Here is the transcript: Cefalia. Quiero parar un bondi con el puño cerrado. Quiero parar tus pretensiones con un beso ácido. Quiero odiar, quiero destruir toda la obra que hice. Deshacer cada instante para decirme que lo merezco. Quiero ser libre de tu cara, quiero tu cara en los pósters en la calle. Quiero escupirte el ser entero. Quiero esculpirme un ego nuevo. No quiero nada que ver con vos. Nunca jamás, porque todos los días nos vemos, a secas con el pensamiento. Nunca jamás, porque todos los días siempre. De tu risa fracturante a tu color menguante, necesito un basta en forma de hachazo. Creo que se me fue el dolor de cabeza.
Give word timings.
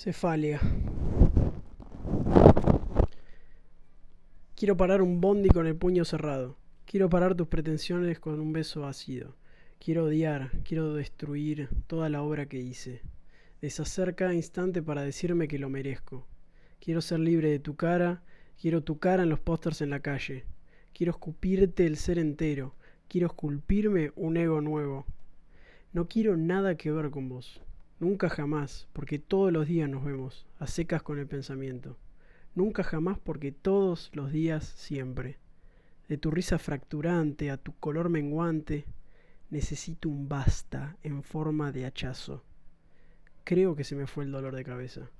Cefalia. 0.00 0.60
Quiero 4.54 4.76
parar 4.76 5.02
un 5.02 5.20
bondi 5.20 5.48
con 5.48 5.66
el 5.66 5.74
puño 5.74 6.04
cerrado. 6.04 6.56
Quiero 6.86 7.08
parar 7.08 7.34
tus 7.34 7.48
pretensiones 7.48 8.20
con 8.20 8.38
un 8.38 8.52
beso 8.52 8.86
ácido. 8.86 9.34
Quiero 9.80 10.04
odiar, 10.04 10.52
quiero 10.62 10.94
destruir 10.94 11.68
toda 11.88 12.08
la 12.08 12.22
obra 12.22 12.46
que 12.46 12.60
hice. 12.60 13.02
Deshacer 13.60 14.14
cada 14.14 14.34
instante 14.34 14.84
para 14.84 15.02
decirme 15.02 15.48
que 15.48 15.58
lo 15.58 15.68
merezco. 15.68 16.28
Quiero 16.78 17.00
ser 17.00 17.18
libre 17.18 17.50
de 17.50 17.58
tu 17.58 17.74
cara, 17.74 18.22
quiero 18.56 18.84
tu 18.84 19.00
cara 19.00 19.24
en 19.24 19.30
los 19.30 19.40
pósters 19.40 19.80
en 19.80 19.90
la 19.90 19.98
calle. 19.98 20.44
Quiero 20.94 21.10
escupirte 21.10 21.86
el 21.86 21.96
ser 21.96 22.20
entero. 22.20 22.76
Quiero 23.08 23.26
esculpirme 23.26 24.12
un 24.14 24.36
ego 24.36 24.60
nuevo. 24.60 25.06
No 25.92 26.06
quiero 26.06 26.36
nada 26.36 26.76
que 26.76 26.92
ver 26.92 27.10
con 27.10 27.28
vos. 27.28 27.60
Nunca 28.00 28.28
jamás, 28.28 28.88
porque 28.92 29.18
todos 29.18 29.52
los 29.52 29.66
días 29.66 29.88
nos 29.88 30.04
vemos, 30.04 30.46
a 30.58 30.68
secas 30.68 31.02
con 31.02 31.18
el 31.18 31.26
pensamiento. 31.26 31.98
Nunca 32.54 32.84
jamás, 32.84 33.18
porque 33.18 33.50
todos 33.50 34.10
los 34.14 34.30
días 34.30 34.64
siempre. 34.64 35.38
De 36.08 36.16
tu 36.16 36.30
risa 36.30 36.58
fracturante 36.58 37.50
a 37.50 37.56
tu 37.56 37.76
color 37.78 38.08
menguante, 38.08 38.86
necesito 39.50 40.08
un 40.08 40.28
basta 40.28 40.96
en 41.02 41.24
forma 41.24 41.72
de 41.72 41.86
hachazo. 41.86 42.44
Creo 43.42 43.74
que 43.74 43.84
se 43.84 43.96
me 43.96 44.06
fue 44.06 44.24
el 44.24 44.30
dolor 44.30 44.54
de 44.54 44.64
cabeza. 44.64 45.10